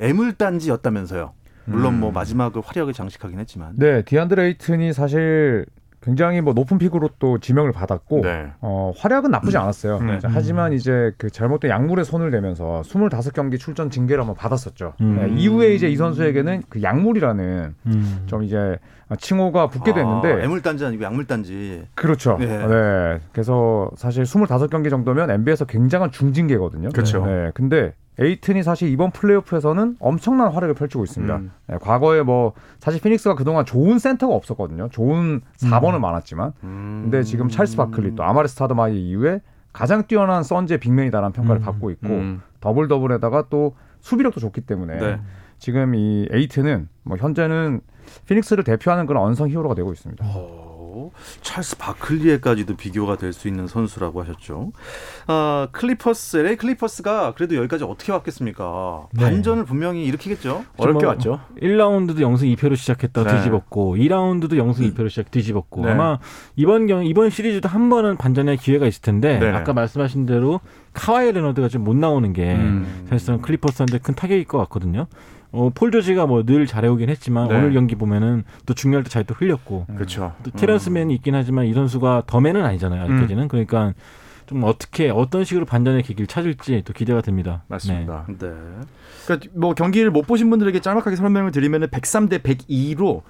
[0.00, 1.32] 애물단지였다면서요.
[1.64, 2.00] 물론 음.
[2.00, 3.74] 뭐 마지막을 화려하게 장식하긴 했지만.
[3.76, 5.66] 네, 디안드레 에이튼이 사실
[6.02, 8.52] 굉장히 뭐 높은 픽으로 또 지명을 받았고 네.
[8.60, 10.00] 어, 활약은 나쁘지 않았어요.
[10.00, 10.18] 네.
[10.18, 14.94] 자, 하지만 이제 그 잘못된 약물에 손을 대면서 25경기 출전 징계를 한번 받았었죠.
[15.02, 15.16] 음.
[15.16, 18.22] 네, 이후에 이제 이 선수에게는 그 약물이라는 음.
[18.26, 18.78] 좀 이제
[19.18, 21.84] 칭호가 붙게 됐는데 아, 애물단지 아니고 약물단지.
[21.94, 22.38] 그렇죠.
[22.38, 22.46] 네.
[22.46, 23.20] 네.
[23.32, 26.90] 그래서 사실 25경기 정도면 NBA에서 굉장한 중징계거든요.
[26.90, 27.26] 그렇죠.
[27.26, 27.50] 네.
[27.52, 31.36] 근데 에이튼이 사실 이번 플레이오프에서는 엄청난 활약을 펼치고 있습니다.
[31.36, 31.50] 음.
[31.66, 34.88] 네, 과거에 뭐 사실 피닉스가 그동안 좋은 센터가 없었거든요.
[34.90, 37.00] 좋은 4번은 많았지만 음.
[37.04, 39.40] 근데 지금 찰스 바클리 또 아마레 스타더마이어 이후에
[39.72, 41.64] 가장 뛰어난 선제 big man이다라는 평가를 음.
[41.64, 42.42] 받고 있고 음.
[42.60, 45.20] 더블 더블에다가 또 수비력도 좋기 때문에 네.
[45.58, 47.80] 지금 이 에이튼은 뭐 현재는
[48.26, 50.24] 피닉스를 대표하는 그런 unsung hero가 되고 있습니다.
[50.26, 50.59] 어,
[51.42, 54.72] 찰스 바클리에까지도 비교가 될 수 있는 선수라고 하셨죠.
[55.26, 59.06] 아, 클리퍼스, LA 클리퍼스가 그래도 여기까지 어떻게 왔겠습니까?
[59.12, 59.22] 네.
[59.24, 60.64] 반전을 분명히 일으키겠죠.
[60.76, 61.40] 어렵게 뭐 왔죠.
[61.62, 63.36] 1라운드도 0승 2패로 시작했다 네.
[63.36, 65.92] 뒤집었고 2라운드도 0승 2패로 시작 뒤집었고 네.
[65.92, 66.18] 아마
[66.56, 69.48] 이번 경 이번 시리즈도 한 번은 반전의 기회가 있을 텐데 네.
[69.50, 70.60] 아까 말씀하신 대로
[70.92, 73.06] 카와이 레너드가 좀 못 나오는 게 음.
[73.08, 75.06] 사실상 클리퍼스한테 큰 타격일 것 같거든요.
[75.52, 77.56] 어, 폴 조지가 뭐 늘 잘해오긴 했지만 네.
[77.56, 80.32] 오늘 경기 보면은 또 중요할 때 잘 또 흘렸고 그렇죠.
[80.42, 83.92] 또 테런스맨이 있긴 하지만 이 선수가 the man은 아니잖아요 아직까지는 그러니까
[84.46, 87.62] 좀 어떻게 어떤 식으로 반전의 계기를 찾을지 또 기대가 됩니다.
[87.68, 88.26] 맞습니다.
[88.28, 88.50] 네.
[89.26, 93.22] 그러니까 뭐 경기를 못 보신 분들에게 짤막하게 설명을 드리면은 103대 102로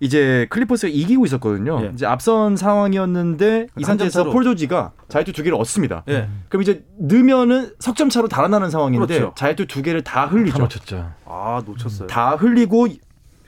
[0.00, 1.80] 이제 클리퍼스가 이기고 있었거든요.
[1.82, 1.90] 예.
[1.92, 4.32] 이제 앞선 상황이었는데 이한 상태에서 점 차로.
[4.32, 6.04] 폴 조지가 자유투 두 개를 얻습니다.
[6.08, 6.28] 예.
[6.48, 9.34] 그럼 이제 넣으면은 석점 차로 달아나는 상황인데 그렇죠.
[9.36, 10.58] 자유투 두 개를 다다 흘리죠.
[10.60, 11.12] 맞췄죠.
[11.24, 12.06] 아 놓쳤어요.
[12.06, 12.88] 다 흘리고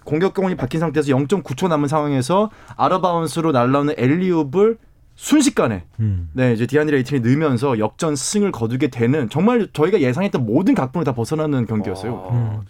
[0.05, 4.79] 공격권이 바뀐 상태에서 0.9초 남은 상황에서 out of bounds로 날라오는 alley-oop을
[5.15, 6.31] 순식간에 음.
[6.33, 11.13] 네 이제 디안드레 에이튼이 넣으면서 역전 승을 거두게 되는 정말 저희가 예상했던 모든 각본을 다
[11.13, 12.29] 벗어나는 경기였어요.
[12.33, 12.61] 아,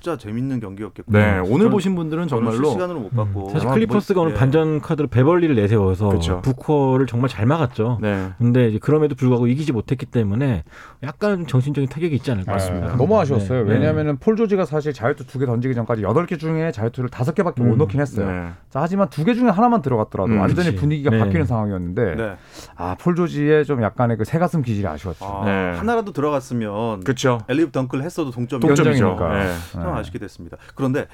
[0.00, 1.18] 진짜 재밌는 경기였겠군요.
[1.18, 4.38] 네 오늘 전- 보신 분들은 정말로 실시간으로 못 봤고 사실 아, 클리퍼스가 뭐, 오늘 예.
[4.38, 6.10] 반전 카드로 베벌리를 내세워서.
[6.42, 7.98] 부커를 정말 잘 막았죠.
[8.00, 10.62] 네 근데 이제 그럼에도 불구하고 이기지 못했기 때문에
[11.02, 12.58] 약간 정신적인 타격이 있지 않을까.
[12.58, 12.96] 싶습니다.
[12.96, 13.64] 너무 아쉬웠어요.
[13.64, 13.72] 네.
[13.72, 17.62] 왜냐하면 폴 조지가 사실 자유투 두 개 던지기 전까지 여덟 개 중에 자유투를 다섯 개밖에
[17.62, 17.78] 못 음.
[17.78, 18.26] 넣긴 했어요.
[18.30, 18.48] 네.
[18.70, 20.80] 자, 하지만 두 개 중에 하나만 들어갔더라도 음, 완전히 그치.
[20.80, 21.18] 분위기가 네.
[21.18, 22.36] 바뀌는 상황이었는데 네.
[22.76, 25.24] 아, 폴 조지의 좀 약간의 그 새가슴 기질이 아쉬웠죠.
[25.24, 25.76] 아, 네.
[25.78, 29.04] 하나라도 들어갔으면 그렇죠 alley-oop 덩크를 했어도 동점이 동점이죠.
[29.16, 29.87] 동점이니까.
[29.88, 29.90] 네.
[29.90, 30.00] 참 네.
[30.00, 30.56] 아쉽게 됐습니다.
[30.74, 31.06] 그런데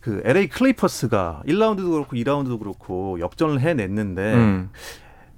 [0.00, 4.70] 그 LA 클리퍼스가 1라운드도 그렇고 2라운드도 그렇고 역전을 해냈는데 음.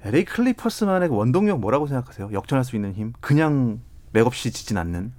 [0.05, 2.31] LA 클리퍼스만의 그 원동력 뭐라고 생각하세요?
[2.33, 3.13] 역전할 수 있는 힘?
[3.21, 3.81] 그냥
[4.13, 5.13] 맥없이 지진 않는?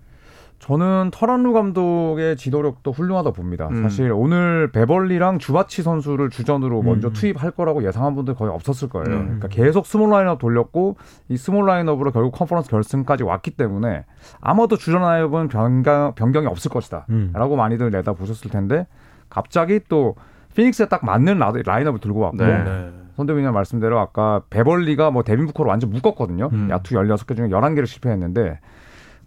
[0.59, 3.67] 저는 터란루 감독의 지도력도 훌륭하다 봅니다.
[3.71, 3.81] 음.
[3.81, 7.13] 사실 오늘 베벌리랑 주바치 선수를 주전으로 먼저 음.
[7.13, 9.07] 투입할 거라고 예상한 분들 거의 없었을 거예요.
[9.07, 9.23] 음.
[9.25, 10.97] 그러니까 계속 small 라인업 돌렸고
[11.29, 14.03] 이 small 라인업으로 결국 컨퍼런스 결승까지 왔기 때문에
[14.41, 17.05] 아마도 주전 라인업은 변경, 변경이 없을 것이다.
[17.09, 17.31] 음.
[17.33, 18.85] 라고 많이들 내다 보셨을 텐데
[19.29, 20.15] 갑자기 또
[20.55, 22.91] 피닉스에 딱 맞는 라- 라인업을 들고 왔고 네.
[23.15, 26.49] 손대민님 말씀대로 아까 베벌리가 뭐 데빈 부커를 완전 묶었거든요.
[26.51, 26.67] 음.
[26.69, 28.59] 야투 16개 중에 11개를 실패했는데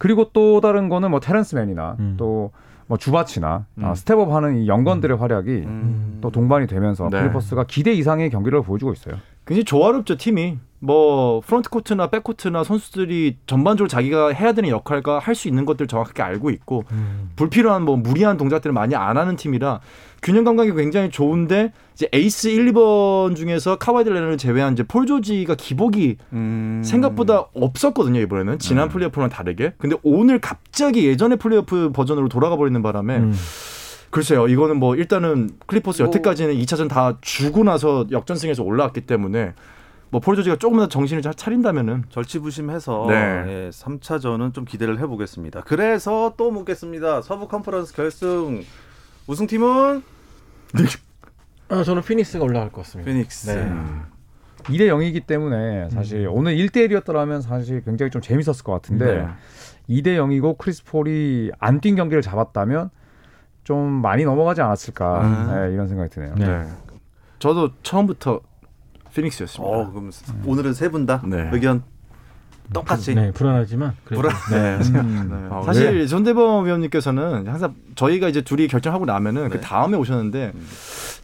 [0.03, 2.17] 그리고 또 다른 거는 뭐 테렌스 맨이나 음.
[2.17, 3.85] 또뭐 주바치나 음.
[3.85, 6.19] 아, step up 하는 이 young gun들의 활약이 음.
[6.21, 7.21] 또 동반이 되면서 네.
[7.21, 9.15] 클리퍼스가 기대 이상의 경기를 보여주고 있어요.
[9.47, 15.37] 굉장히 조화롭죠 팀이 뭐 프론트 코트나 백 코트나 선수들이 전반적으로 자기가 해야 되는 역할과 할
[15.37, 17.31] 수 있는 것들 을 정확하게 알고 있고 음.
[17.37, 19.81] 불필요한 뭐 무리한 동작들을 많이 안 하는 팀이라
[20.23, 25.55] 균형 감각이 굉장히 좋은데 이제 에이스 1, 2번 중에서 카와이 레너드를 제외한 이제 폴 조지가
[25.55, 26.83] 기복이 음.
[26.85, 33.19] 생각보다 없었거든요 이번에는 지난 플레이오프랑 다르게 근데 오늘 갑자기 예전의 플레이오프 버전으로 돌아가 버리는 바람에
[33.19, 33.35] 음.
[34.11, 39.55] 글쎄요 이거는 뭐 일단은 클리퍼스 뭐- 여태까지는 2차전 다 주고 나서 역전승에서 올라왔기 때문에
[40.13, 43.15] 뭐 폴 조지가 조금만 더 정신을 잘 차린다면은 절치부심해서 네.
[43.47, 45.63] 예, 3차전은 좀 기대를 해보겠습니다.
[45.63, 47.23] 그래서 또 묻겠습니다.
[47.23, 48.63] 서부 컨퍼런스 결승
[49.27, 50.03] 우승팀은
[51.71, 53.11] 아, 저는 피닉스가 올라갈 것 같습니다.
[53.11, 53.51] 피닉스.
[53.51, 53.73] 네.
[54.65, 60.03] 2대 0이기 때문에 사실 오늘 1대 1이었더라면 사실 굉장히 좀 재밌었을 것 같은데 네.
[60.03, 62.91] 2대 0이고 크리스 폴이 안 뛴 경기를 잡았다면
[63.65, 65.55] 좀 많이 넘어가지 않았을까 아.
[65.67, 66.35] 네, 이런 생각이 드네요.
[66.37, 66.47] 네.
[66.47, 66.65] 네.
[67.39, 68.41] 저도 처음부터
[69.15, 69.77] 피닉스였습니다.
[69.77, 70.11] 어, 그럼
[70.47, 71.49] 오늘은 세 분다 네.
[71.53, 71.83] 의견
[72.73, 73.15] 똑같이.
[73.15, 74.35] 네, 불안하지만 불안.
[74.51, 74.79] 네.
[75.01, 75.49] 음.
[75.51, 75.67] 어, 네.
[75.67, 79.61] 사실 전대범 위원님께서는 항상 저희가 이제 둘이 결정하고 나면은 그 네.
[79.61, 80.53] 다음에 오셨는데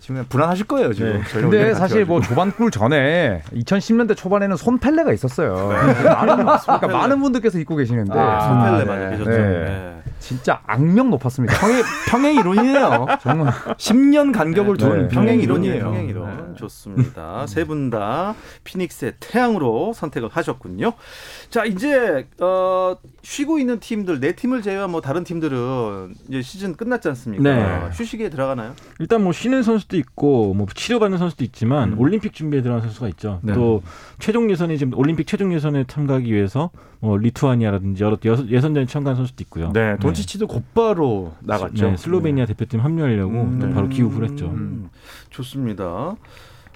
[0.00, 1.22] 지금 그냥 불안하실 거예요 지금.
[1.22, 1.40] 네.
[1.40, 2.20] 근데 사실 뭐.
[2.20, 5.68] 조반꿀 전에 2010년대 초반에는 손펠레가 있었어요.
[6.04, 9.10] 많은, 그러니까 많은 분들께서 입고 계시는데 아, 손펠레 많이 네.
[9.12, 9.30] 계셨죠.
[9.30, 9.38] 네.
[9.38, 10.02] 네.
[10.18, 11.56] 진짜 악명 높았습니다.
[11.58, 13.06] 평행 평행 이론이에요.
[13.22, 14.84] 정말 10년 간격을 네.
[14.84, 15.08] 둔 네.
[15.08, 15.76] 평행 이론이에요.
[15.76, 15.84] 이론이에요.
[15.84, 16.47] 평행 이론.
[16.58, 16.60] 네.
[16.60, 17.46] 좋습니다.
[17.46, 20.92] 세 분 다 피닉스의 태양으로 선택을 하셨군요.
[21.50, 27.08] 자, 이제 어, 쉬고 있는 팀들 네 팀을 제외한 뭐 다른 팀들은 이제 시즌 끝났지
[27.08, 27.42] 않습니까?
[27.42, 27.88] 네.
[27.92, 28.74] 휴식에 들어가나요?
[28.98, 31.98] 일단 뭐 쉬는 선수도 있고 뭐 치료받는 선수도 있지만 음.
[32.00, 33.40] 올림픽 준비에 들어간 선수가 있죠.
[33.42, 33.52] 네.
[33.54, 33.82] 또
[34.18, 39.42] 최종 예선이 지금 올림픽 최종 예선에 참가하기 위해서 뭐 리투아니아라든지 여러 여- 예선전에 참가한 선수도
[39.44, 39.70] 있고요.
[39.72, 41.90] 네, 돈치치도 곧바로 나갔죠.
[41.90, 43.58] 네, 슬로베니아 대표팀 합류하려고 음.
[43.60, 44.46] 또 바로 기uf을 했죠.
[44.46, 44.90] 음,
[45.30, 46.16] 좋습니다.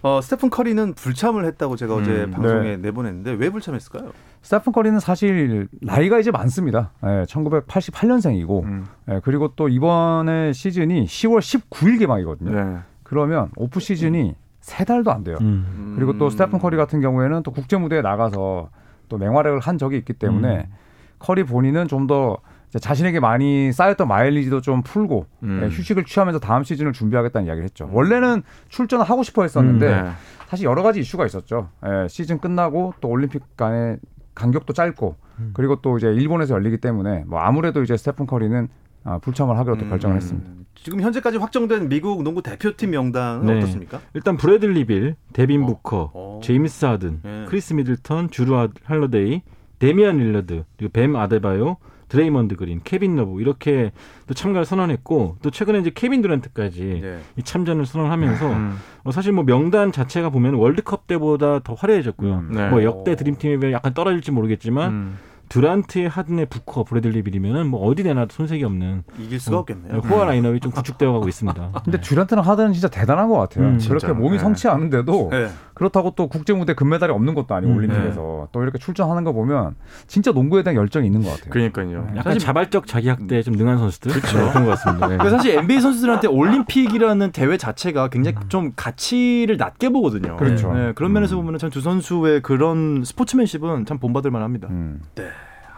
[0.03, 4.11] 어, 스테픈 커리는 불참을 했다고 제가 어제 음, 방송에 내보냈는데 왜 불참했을까요?
[4.43, 6.91] 스테픈 커리는 사실 나이가 이제 많습니다.
[7.05, 8.87] 예, 1988년생이고 음.
[9.09, 12.51] 예, 그리고 또 이번에 시즌이 10월 19일 개막이거든요.
[12.51, 12.79] 네.
[13.05, 15.37] 그러면 off season이 세 달도 안 돼요.
[15.41, 15.95] 음.
[15.97, 16.31] 그리고 또 음.
[16.31, 18.71] 스테픈 커리 같은 경우에는 또 국제 무대에 나가서
[19.09, 20.75] 또 맹활약을 한 적이 있기 때문에 음.
[21.21, 22.39] 커리 본인은 좀더
[22.81, 25.61] 자신에게 많이 쌓였던 마일리지도 좀 풀고 음.
[25.63, 27.89] 예, 휴식을 취하면서 다음 시즌을 준비하겠다는 이야기를 했죠.
[27.93, 30.11] 원래는 출전을 하고 싶어 했었는데 음, 네.
[30.49, 31.69] 사실 여러 가지 이슈가 있었죠.
[31.87, 33.99] 예, 시즌 끝나고 또 올림픽 간의
[34.35, 35.51] 간격도 짧고 음.
[35.55, 38.69] 그리고 또 이제 일본에서 열리기 때문에 뭐 아무래도 이제 스테픈 커리는
[39.05, 40.49] 아, 불참을 하기로 또 결정을 했습니다.
[40.49, 43.59] 음, 지금 현재까지 확정된 미국 농구 대표팀 명단은 네.
[43.59, 44.01] 어떻습니까?
[44.15, 45.67] 일단 브래들리 빌, 데빈 어.
[45.67, 46.41] 부커, 어.
[46.43, 47.45] 제임스 하든, 예.
[47.49, 49.43] 크리스 미들턴, 주루 하- 할러데이,
[49.81, 51.79] 데미안 릴러드, 그리고 뱀 아데바요,
[52.13, 53.91] 드레이먼드 그린, 케빈 러브 이렇게
[54.27, 57.19] 또 참가를 선언했고 또 최근에 이제 케빈 드란트까지 예.
[57.39, 58.77] 이 참전을 선언하면서 음.
[59.05, 62.35] 어, 사실 뭐 명단 자체가 보면 월드컵 때보다 더 화려해졌고요.
[62.35, 62.69] 음, 네.
[62.69, 65.19] 뭐 역대 드림팀에 비해 약간 떨어질지 모르겠지만 음.
[65.53, 69.99] 듀란트의 하든의 부커, 브래들리 빌이면은 뭐 어디 내놔도 손색이 없는 이길 수가 없겠네요.
[69.99, 71.73] 호화 라인업이 좀 구축되어 가고 있습니다.
[71.85, 73.67] 근데 듀란트는 하드는 진짜 대단한 것 같아요.
[73.67, 74.15] 음, 그렇게 진짜.
[74.15, 74.39] 몸이 네.
[74.39, 75.51] 성치 않은데도 네.
[75.75, 79.75] 그렇다고 또 국제 무대 금메달이 없는 것도 아니고 음, 올림픽에서 또 이렇게 출전하는 거 보면
[80.07, 81.51] 진짜 농구에 대한 열정이 있는 것 같아요.
[81.51, 82.09] 그러니까요.
[82.17, 85.07] 약간 자발적 자기 학대에 좀 능한 선수들 네, 그런 것 같습니다.
[85.09, 85.19] 네.
[85.19, 90.39] 그 사실 NBA 선수들한테 올림픽이라는 대회 자체가 굉장히 좀 가치를 낮게 보거든요.
[90.39, 90.73] 그렇죠.
[90.73, 94.69] 네, 그런 면에서 보면 참두 선수의 그런 스포츠맨십은 참 본받을 만합니다.
[94.71, 95.01] 음.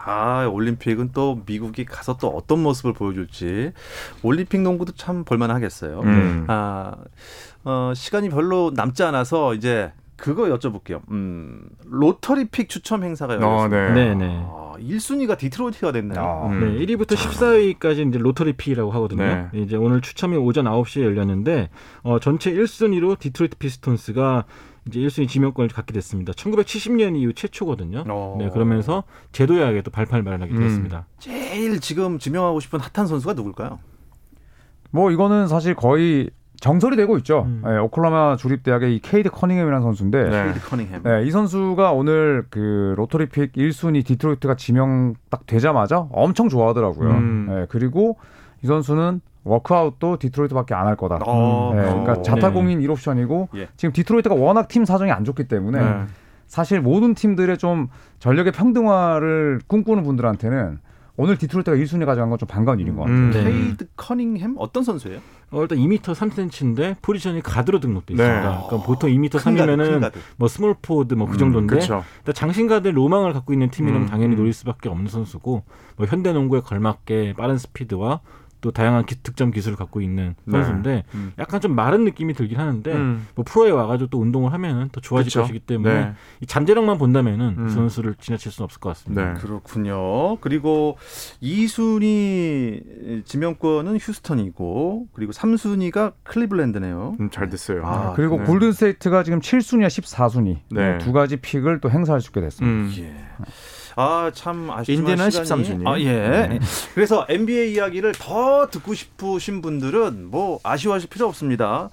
[0.05, 3.71] 아, 올림픽은 또 미국이 가서 또 어떤 모습을 보여줄지
[4.21, 5.99] 올림픽 농구도 참 볼만하겠어요.
[6.01, 6.45] 음.
[6.47, 6.95] 아,
[7.63, 11.01] 어, 시간이 별로 남지 않아서 이제 그거 여쭤볼게요.
[11.11, 13.93] 음, lottery pick 추첨 행사가 어, 열렸습니다.
[13.93, 14.05] 네.
[14.09, 14.43] 네, 네.
[14.45, 16.19] 아, 1순위가 디트로이트가 됐네요.
[16.21, 16.77] 아, 음.
[16.77, 19.23] 네, 1위부터 14위까지 이제 lottery pick이라고 하거든요.
[19.23, 19.49] 네.
[19.53, 21.69] 이제 오늘 추첨이 오전 9시에 열렸는데
[22.03, 24.45] 어, 전체 1순위로 디트로이트 피스톤스가
[24.87, 26.33] 이제 1순위 지명권을 갖게 됐습니다.
[26.33, 28.03] 1970년 이후 최초거든요.
[28.07, 28.35] 어.
[28.39, 30.59] 네, 그러면서 재도약에 또 발판을 마련하게 음.
[30.59, 31.07] 되었습니다.
[31.17, 33.79] 제일 지금 지명하고 싶은 핫한 선수가 누굴까요?
[34.91, 36.29] 뭐 이거는 사실 거의
[36.61, 37.43] 정설이 되고 있죠.
[37.47, 37.63] 음.
[37.67, 40.43] 예, 오클라호마 주립 대학의 이 케이드 커닝햄이라는 선수인데 네.
[40.45, 41.03] 케이드 커닝햄.
[41.03, 47.09] 네, 이 선수가 오늘 그 lottery pick 1순위 디트로이트가 지명 딱 되자마자 엄청 좋아하더라고요.
[47.09, 47.45] 음.
[47.49, 48.17] 네, 그리고
[48.63, 51.19] 이 선수는 워크아웃도 디트로이트밖에 안 할 거다.
[51.25, 51.81] 어, 네.
[51.83, 53.69] 그러니까 자타공인 1옵션이고 예.
[53.77, 56.03] 지금 디트로이트가 워낙 팀 사정이 안 좋기 때문에 네.
[56.47, 57.87] 사실 모든 팀들의 좀
[58.19, 60.79] 전력의 평등화를 꿈꾸는 분들한테는
[61.17, 63.17] 오늘 디트로이트가 1순위 가져간 건 좀 반가운 일인 것 같아요.
[63.17, 63.31] 음.
[63.31, 63.43] 네.
[63.45, 65.19] 케이드 커닝햄 어떤 선수예요?
[65.51, 68.21] 어, 일단 2m 3cm인데 포지션이 가드로 등록돼 네.
[68.23, 68.63] 있습니다.
[68.67, 70.19] 그러니까 보통 2m 큰 가드, 큰 3이면은 가드.
[70.37, 72.03] 뭐 스몰 포워드 뭐그 음, 정도인데 그렇죠.
[72.19, 74.37] 일단 장신 가드 로망을 갖고 있는 팀이라면 음, 당연히 음.
[74.39, 75.63] 노릴 수밖에 없는 선수고
[75.95, 78.19] 뭐 현대 농구에 걸맞게 빠른 스피드와
[78.61, 80.51] 또 다양한 기- 득점 기술을 갖고 있는 네.
[80.57, 81.33] 선수인데 음.
[81.37, 83.27] 약간 좀 마른 느낌이 들긴 하는데 음.
[83.35, 85.41] 뭐 프로에 와가지고 또 운동을 하면은 더 좋아질 그쵸.
[85.41, 86.13] 것이기 때문에 네.
[86.41, 87.67] 이 잠재력만 본다면은 음.
[87.67, 89.33] 이 선수를 지나칠 수는 없을 것 같습니다.
[89.33, 89.39] 네.
[89.39, 90.37] 그렇군요.
[90.37, 90.97] 그리고
[91.43, 97.17] 2순위 지명권은 휴스턴이고 그리고 3순위가 클리블랜드네요.
[97.19, 97.85] 음, 잘 됐어요.
[97.85, 98.45] 아, 그리고 네.
[98.45, 100.97] 골든 스테이트가 지금 7순위와 14순위 네.
[100.99, 102.65] 두 가지 pick을 또 행사할 수 있게 됐습니다.
[102.65, 102.93] 음.
[102.99, 103.15] 예.
[103.97, 105.87] 아, 참 아쉽지만 인디는 시간이 13순위.
[105.87, 106.59] 아, 예.
[106.93, 111.89] 그래서 NBA 이야기를 더 듣고 싶으신 분들은 뭐 아쉬워하실 필요 없습니다.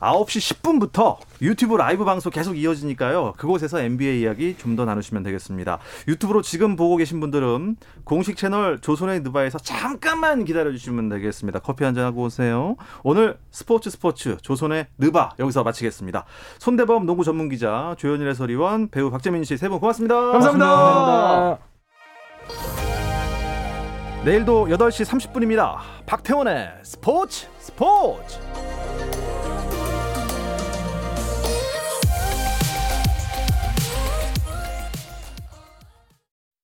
[0.00, 3.34] 9시 10분부터 유튜브 라이브 방송 계속 이어지니까요.
[3.36, 5.80] 그곳에서 NBA 이야기 좀 더 나누시면 되겠습니다.
[6.06, 11.58] 유튜브로 지금 보고 계신 분들은 공식 채널 조선의 느바에서 잠깐만 기다려 주시면 되겠습니다.
[11.58, 12.76] 커피 한 잔 하고 오세요.
[13.02, 16.24] 오늘 스포츠 스포츠 조선의 느바 여기서 마치겠습니다.
[16.60, 20.14] 손대범 농구 전문 기자, 조현일 해설위원, 배우 박재민 씨 세 분 고맙습니다.
[20.30, 21.58] 감사합니다.
[24.28, 25.78] 내일도 8시 30분입니다.
[26.04, 28.38] 박태원의 스포츠 스포츠.